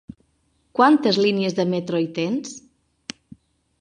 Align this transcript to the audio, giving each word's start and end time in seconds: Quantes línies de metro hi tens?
Quantes 0.79 1.19
línies 1.25 1.57
de 1.59 1.67
metro 1.75 2.01
hi 2.07 2.11
tens? 2.19 2.59